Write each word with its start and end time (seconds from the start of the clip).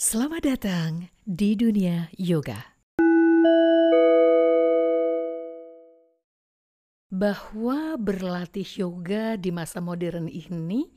Selamat 0.00 0.48
datang 0.48 1.12
di 1.28 1.52
dunia 1.52 2.08
yoga. 2.16 2.56
Bahwa 7.12 8.00
berlatih 8.00 8.64
yoga 8.80 9.36
di 9.36 9.52
masa 9.52 9.84
modern 9.84 10.24
ini 10.24 10.88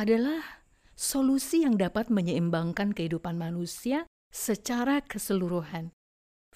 adalah 0.00 0.64
solusi 0.96 1.68
yang 1.68 1.76
dapat 1.76 2.08
menyeimbangkan 2.08 2.96
kehidupan 2.96 3.36
manusia 3.36 4.08
secara 4.32 5.04
keseluruhan, 5.04 5.92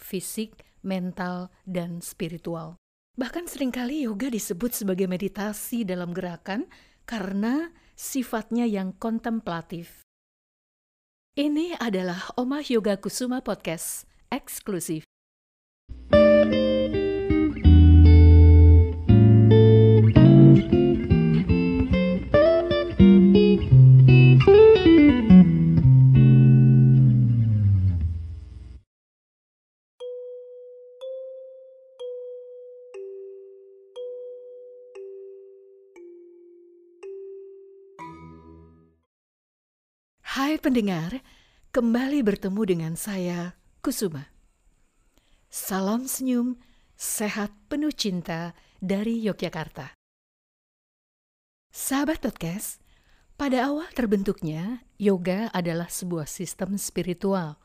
fisik, 0.01 0.65
mental, 0.81 1.53
dan 1.69 2.01
spiritual. 2.01 2.81
Bahkan 3.21 3.53
sering 3.53 3.69
kali 3.69 4.09
yoga 4.09 4.33
disebut 4.33 4.73
sebagai 4.73 5.05
meditasi 5.05 5.85
dalam 5.85 6.17
gerakan 6.17 6.65
karena 7.05 7.69
sifatnya 7.93 8.65
yang 8.65 8.97
kontemplatif. 8.97 10.09
Ini 11.41 11.73
adalah 11.81 12.37
Omah 12.37 12.61
Yoga 12.69 13.01
Kusuma 13.01 13.41
Podcast 13.41 14.05
eksklusif. 14.29 15.10
Hai 40.31 40.63
pendengar, 40.63 41.27
kembali 41.75 42.23
bertemu 42.23 42.63
dengan 42.63 42.95
saya, 42.95 43.59
Kusuma. 43.83 44.31
Salam 45.51 46.07
senyum, 46.07 46.55
sehat 46.95 47.51
penuh 47.67 47.91
cinta 47.91 48.55
dari 48.79 49.27
Yogyakarta. 49.27 49.91
Sahabat 51.75 52.23
podcast, 52.23 52.79
pada 53.35 53.75
awal 53.75 53.91
terbentuknya, 53.91 54.87
yoga 55.03 55.51
adalah 55.51 55.91
sebuah 55.91 56.31
sistem 56.31 56.79
spiritual, 56.79 57.59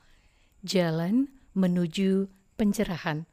jalan 0.65 1.29
menuju 1.53 2.33
pencerahan, 2.57 3.29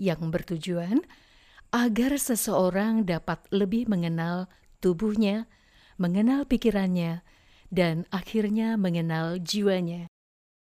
yang 0.00 0.32
bertujuan 0.32 1.04
agar 1.68 2.16
seseorang 2.16 3.04
dapat 3.04 3.44
lebih 3.52 3.92
mengenal 3.92 4.48
tubuhnya, 4.80 5.52
mengenal 6.00 6.48
pikirannya, 6.48 7.20
dan 7.74 8.06
akhirnya 8.14 8.78
mengenal 8.78 9.42
jiwanya. 9.42 10.06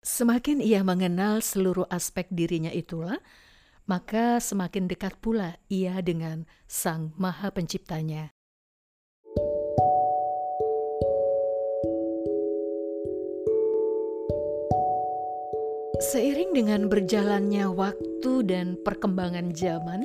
Semakin 0.02 0.58
ia 0.58 0.82
mengenal 0.82 1.38
seluruh 1.38 1.86
aspek 1.86 2.26
dirinya 2.34 2.74
itulah, 2.74 3.22
maka 3.86 4.42
semakin 4.42 4.90
dekat 4.90 5.14
pula 5.22 5.54
ia 5.70 6.02
dengan 6.02 6.50
Sang 6.66 7.14
Maha 7.14 7.54
Penciptanya. 7.54 8.34
Seiring 15.96 16.52
dengan 16.52 16.92
berjalannya 16.92 17.72
waktu 17.72 18.32
dan 18.44 18.76
perkembangan 18.84 19.56
zaman, 19.56 20.04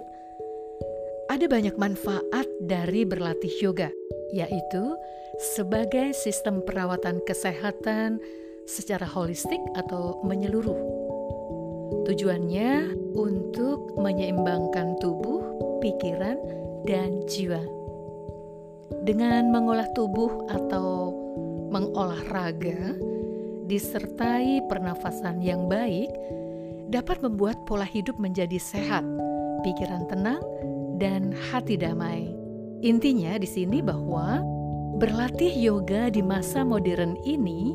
ada 1.28 1.46
banyak 1.52 1.76
manfaat 1.76 2.48
dari 2.64 3.04
berlatih 3.04 3.52
yoga, 3.60 3.92
yaitu 4.32 4.96
sebagai 5.42 6.14
sistem 6.14 6.62
perawatan 6.62 7.18
kesehatan 7.26 8.22
secara 8.70 9.10
holistik 9.10 9.58
atau 9.74 10.22
menyeluruh. 10.22 10.78
Tujuannya 12.06 12.94
untuk 13.18 13.98
menyeimbangkan 13.98 15.02
tubuh, 15.02 15.42
pikiran, 15.82 16.38
dan 16.86 17.26
jiwa. 17.26 17.62
Dengan 19.02 19.50
mengolah 19.50 19.90
tubuh 19.98 20.46
atau 20.54 21.10
mengolah 21.74 22.22
raga, 22.30 22.94
disertai 23.66 24.62
pernafasan 24.70 25.42
yang 25.42 25.66
baik, 25.66 26.14
dapat 26.94 27.18
membuat 27.26 27.58
pola 27.66 27.88
hidup 27.88 28.14
menjadi 28.22 28.62
sehat, 28.62 29.02
pikiran 29.66 30.06
tenang, 30.06 30.44
dan 31.02 31.34
hati 31.50 31.82
damai. 31.82 32.30
Intinya 32.86 33.38
di 33.42 33.50
sini 33.50 33.82
bahwa 33.82 34.61
Berlatih 35.00 35.54
yoga 35.56 36.12
di 36.12 36.20
masa 36.20 36.68
modern 36.68 37.16
ini 37.24 37.72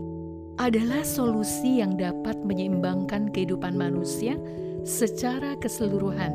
adalah 0.60 1.00
solusi 1.00 1.80
yang 1.80 1.96
dapat 1.96 2.36
menyeimbangkan 2.44 3.32
kehidupan 3.32 3.72
manusia 3.72 4.36
secara 4.84 5.56
keseluruhan, 5.56 6.32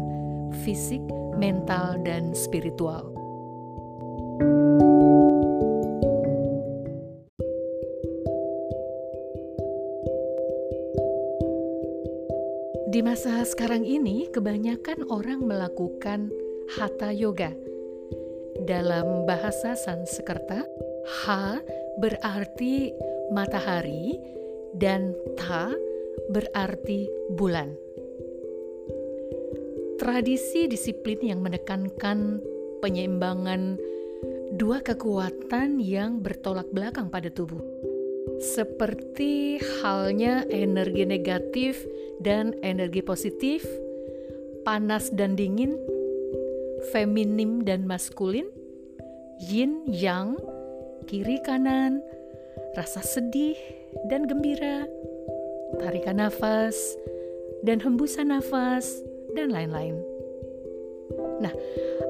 fisik, 0.65 1.01
mental, 1.37 2.01
dan 2.01 2.33
spiritual. 2.33 3.13
Di 12.91 12.99
masa 13.05 13.45
sekarang 13.45 13.85
ini, 13.85 14.27
kebanyakan 14.33 15.05
orang 15.07 15.45
melakukan 15.45 16.27
hatha 16.75 17.15
yoga 17.15 17.55
dalam 18.65 19.25
bahasa 19.25 19.73
Sanskerta, 19.73 20.65
Ha 21.25 21.57
berarti 21.97 22.93
matahari 23.33 24.15
dan 24.77 25.17
Ta 25.35 25.73
berarti 26.29 27.09
bulan. 27.33 27.73
Tradisi 29.97 30.65
disiplin 30.65 31.21
yang 31.21 31.45
menekankan 31.45 32.41
penyeimbangan 32.81 33.77
dua 34.57 34.81
kekuatan 34.81 35.77
yang 35.77 36.19
bertolak 36.19 36.65
belakang 36.73 37.13
pada 37.13 37.29
tubuh. 37.29 37.61
Seperti 38.41 39.61
halnya 39.81 40.45
energi 40.49 41.05
negatif 41.05 41.85
dan 42.17 42.57
energi 42.65 43.05
positif, 43.05 43.61
panas 44.65 45.13
dan 45.13 45.37
dingin 45.37 45.77
feminim 46.89 47.61
dan 47.61 47.85
maskulin, 47.85 48.49
yin 49.37 49.85
yang, 49.85 50.37
kiri 51.05 51.37
kanan, 51.45 52.01
rasa 52.73 53.05
sedih 53.05 53.57
dan 54.09 54.25
gembira, 54.25 54.89
tarikan 55.77 56.17
nafas 56.17 56.75
dan 57.61 57.77
hembusan 57.77 58.33
nafas, 58.33 59.05
dan 59.37 59.53
lain-lain. 59.53 59.95
Nah, 61.41 61.53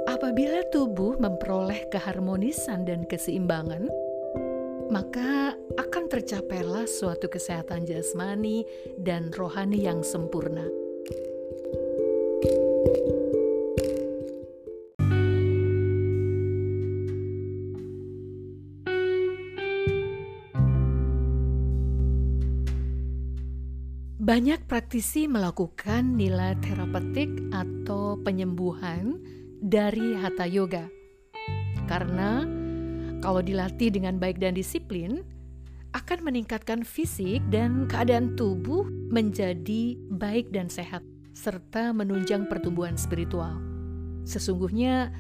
apabila 0.10 0.66
tubuh 0.72 1.16
memperoleh 1.20 1.88
keharmonisan 1.92 2.84
dan 2.84 3.08
keseimbangan, 3.08 3.88
maka 4.92 5.56
akan 5.80 6.12
tercapailah 6.12 6.84
suatu 6.84 7.32
kesehatan 7.32 7.88
jasmani 7.88 8.68
dan 9.00 9.32
rohani 9.32 9.88
yang 9.88 10.04
sempurna. 10.04 10.81
Banyak 24.32 24.64
praktisi 24.64 25.28
melakukan 25.28 26.16
nilai 26.16 26.56
terapeutik 26.64 27.28
atau 27.52 28.16
penyembuhan 28.16 29.20
dari 29.60 30.16
hatha 30.16 30.48
yoga. 30.48 30.88
Karena 31.84 32.48
kalau 33.20 33.44
dilatih 33.44 33.92
dengan 33.92 34.24
baik 34.24 34.40
dan 34.40 34.56
disiplin, 34.56 35.28
akan 35.92 36.24
meningkatkan 36.24 36.88
fisik 36.88 37.44
dan 37.52 37.92
keadaan 37.92 38.40
tubuh 38.40 38.88
menjadi 39.12 40.00
baik 40.16 40.56
dan 40.56 40.72
sehat, 40.72 41.04
serta 41.36 41.92
menunjang 41.92 42.48
pertumbuhan 42.48 42.96
spiritual. 42.96 43.60
Sesungguhnya, 44.24 45.12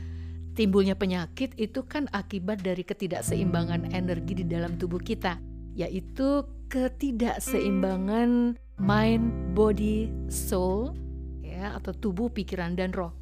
timbulnya 0.55 0.95
penyakit 0.95 1.51
itu 1.59 1.83
kan 1.83 2.07
akibat 2.15 2.63
dari 2.63 2.87
ketidakseimbangan 2.87 3.91
energi 3.91 4.39
di 4.39 4.47
dalam 4.47 4.79
tubuh 4.79 5.03
kita, 5.03 5.35
yaitu 5.75 6.47
ketidakseimbangan 6.71 8.55
mind, 8.81 9.53
body, 9.53 10.09
soul, 10.25 10.97
ya 11.45 11.77
atau 11.77 11.93
tubuh, 11.93 12.33
pikiran 12.33 12.73
dan 12.73 12.89
roh. 12.89 13.13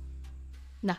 Nah, 0.79 0.95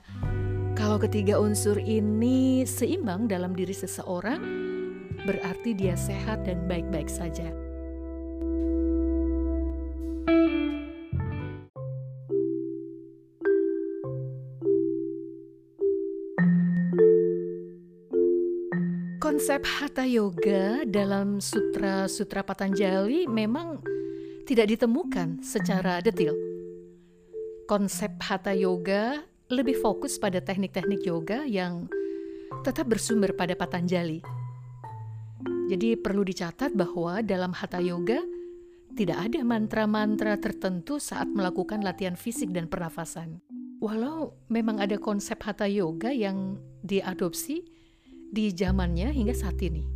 kalau 0.77 1.01
ketiga 1.01 1.41
unsur 1.41 1.81
ini 1.81 2.69
seimbang 2.69 3.25
dalam 3.25 3.57
diri 3.57 3.73
seseorang, 3.73 4.45
berarti 5.25 5.73
dia 5.73 5.97
sehat 5.97 6.45
dan 6.45 6.69
baik-baik 6.69 7.09
saja. 7.09 7.49
Konsep 19.21 19.65
Hatha 19.65 20.05
Yoga 20.05 20.85
dalam 20.85 21.41
sutra-sutra 21.41 22.45
Patanjali 22.45 23.25
memang 23.25 23.81
tidak 24.51 24.67
ditemukan 24.67 25.47
secara 25.47 26.03
detail. 26.03 26.35
Konsep 27.71 28.19
Hatha 28.19 28.51
Yoga 28.51 29.23
lebih 29.47 29.79
fokus 29.79 30.19
pada 30.19 30.43
teknik-teknik 30.43 31.07
yoga 31.07 31.47
yang 31.47 31.87
tetap 32.67 32.91
bersumber 32.91 33.31
pada 33.31 33.55
Patanjali. 33.55 34.19
Jadi 35.71 35.95
perlu 35.95 36.27
dicatat 36.27 36.75
bahwa 36.75 37.23
dalam 37.23 37.55
Hatha 37.55 37.79
Yoga 37.79 38.19
tidak 38.99 39.31
ada 39.31 39.47
mantra-mantra 39.47 40.35
tertentu 40.35 40.99
saat 40.99 41.31
melakukan 41.31 41.87
latihan 41.87 42.19
fisik 42.19 42.51
dan 42.51 42.67
pernafasan. 42.67 43.39
Walau 43.79 44.35
memang 44.51 44.83
ada 44.83 44.99
konsep 44.99 45.39
Hatha 45.47 45.71
Yoga 45.71 46.11
yang 46.11 46.59
diadopsi 46.83 47.63
di 48.35 48.51
zamannya 48.51 49.15
hingga 49.15 49.31
saat 49.31 49.63
ini. 49.63 49.87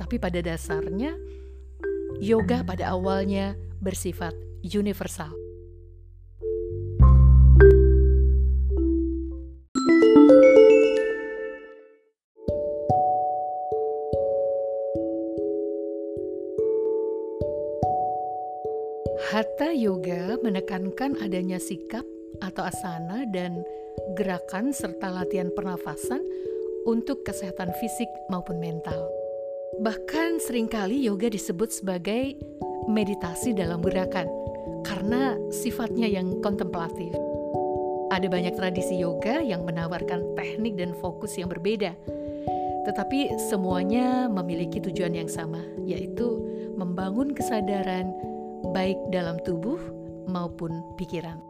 Tapi 0.00 0.16
pada 0.16 0.40
dasarnya, 0.40 1.12
yoga 2.20 2.60
pada 2.62 2.92
awalnya 2.92 3.56
bersifat 3.80 4.36
universal. 4.60 5.32
Hatha 19.30 19.70
Yoga 19.72 20.36
menekankan 20.42 21.16
adanya 21.22 21.56
sikap 21.56 22.02
atau 22.42 22.66
asana 22.66 23.24
dan 23.30 23.62
gerakan 24.18 24.74
serta 24.74 25.08
latihan 25.08 25.48
pernafasan 25.54 26.20
untuk 26.84 27.22
kesehatan 27.24 27.70
fisik 27.78 28.10
maupun 28.28 28.58
mental. 28.58 29.19
Bahkan 29.78 30.42
sering 30.42 30.66
kali 30.66 31.06
yoga 31.06 31.30
disebut 31.30 31.70
sebagai 31.70 32.34
meditasi 32.90 33.54
dalam 33.54 33.78
gerakan 33.78 34.26
karena 34.82 35.38
sifatnya 35.54 36.10
yang 36.10 36.42
kontemplatif. 36.42 37.14
Ada 38.10 38.26
banyak 38.26 38.58
tradisi 38.58 38.98
yoga 38.98 39.38
yang 39.38 39.62
menawarkan 39.62 40.34
teknik 40.34 40.74
dan 40.74 40.90
fokus 40.98 41.38
yang 41.38 41.46
berbeda, 41.46 41.94
tetapi 42.90 43.38
semuanya 43.38 44.26
memiliki 44.26 44.82
tujuan 44.82 45.14
yang 45.14 45.30
sama, 45.30 45.62
yaitu 45.86 46.42
membangun 46.74 47.30
kesadaran 47.30 48.10
baik 48.74 48.98
dalam 49.14 49.38
tubuh 49.46 49.78
maupun 50.26 50.82
pikiran. 50.98 51.49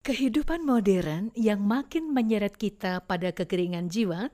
Kehidupan 0.00 0.64
modern 0.64 1.28
yang 1.36 1.60
makin 1.60 2.16
menyeret 2.16 2.56
kita 2.56 3.04
pada 3.04 3.36
kekeringan 3.36 3.92
jiwa, 3.92 4.32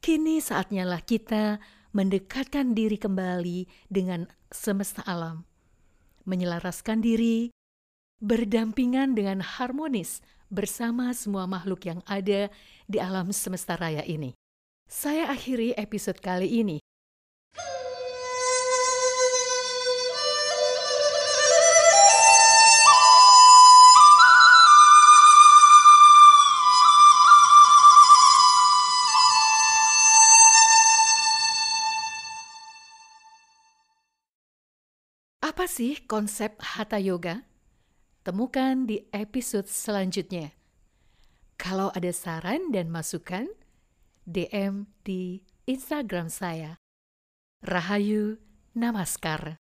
kini 0.00 0.40
saatnya 0.40 0.88
lah 0.88 1.04
kita 1.04 1.60
mendekatkan 1.92 2.72
diri 2.72 2.96
kembali 2.96 3.68
dengan 3.92 4.24
semesta 4.48 5.04
alam, 5.04 5.44
menyelaraskan 6.24 7.04
diri, 7.04 7.52
berdampingan 8.24 9.12
dengan 9.12 9.44
harmonis 9.44 10.24
bersama 10.48 11.12
semua 11.12 11.44
makhluk 11.44 11.84
yang 11.84 12.00
ada 12.08 12.48
di 12.88 12.96
alam 12.96 13.28
semesta 13.28 13.76
raya 13.76 14.00
ini. 14.08 14.32
Saya 14.88 15.28
akhiri 15.28 15.76
episode 15.76 16.16
kali 16.24 16.64
ini 16.64 16.80
sih 35.78 35.94
konsep 36.10 36.58
Hatha 36.58 36.98
Yoga? 36.98 37.46
Temukan 38.26 38.90
di 38.90 39.06
episode 39.14 39.70
selanjutnya. 39.70 40.50
Kalau 41.54 41.94
ada 41.94 42.10
saran 42.10 42.74
dan 42.74 42.90
masukan, 42.90 43.46
DM 44.26 44.90
di 45.06 45.46
Instagram 45.70 46.34
saya. 46.34 46.82
Rahayu 47.62 48.42
Namaskar. 48.74 49.62